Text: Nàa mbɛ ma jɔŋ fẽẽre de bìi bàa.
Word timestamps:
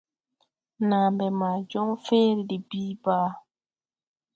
Nàa 0.87 1.07
mbɛ 1.13 1.25
ma 1.39 1.49
jɔŋ 1.71 1.89
fẽẽre 2.05 2.43
de 2.49 2.55
bìi 2.67 2.91
bàa. 3.03 3.29